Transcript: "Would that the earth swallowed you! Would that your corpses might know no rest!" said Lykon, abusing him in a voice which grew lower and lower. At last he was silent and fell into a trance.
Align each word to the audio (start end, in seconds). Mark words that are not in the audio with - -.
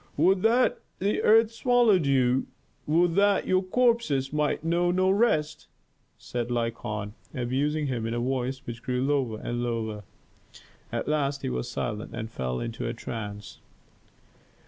"Would 0.17 0.41
that 0.41 0.79
the 0.97 1.21
earth 1.21 1.51
swallowed 1.51 2.07
you! 2.07 2.47
Would 2.87 3.13
that 3.17 3.45
your 3.45 3.61
corpses 3.61 4.33
might 4.33 4.63
know 4.63 4.89
no 4.89 5.11
rest!" 5.11 5.67
said 6.17 6.49
Lykon, 6.49 7.13
abusing 7.35 7.85
him 7.85 8.07
in 8.07 8.15
a 8.15 8.19
voice 8.19 8.65
which 8.65 8.81
grew 8.81 9.03
lower 9.05 9.39
and 9.39 9.61
lower. 9.61 10.01
At 10.91 11.07
last 11.07 11.43
he 11.43 11.51
was 11.51 11.69
silent 11.69 12.15
and 12.15 12.31
fell 12.31 12.59
into 12.59 12.87
a 12.87 12.95
trance. 12.95 13.59